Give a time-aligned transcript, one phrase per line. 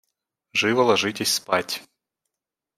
[0.53, 1.83] Живо ложитесь спать.